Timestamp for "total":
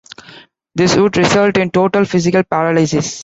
1.69-2.05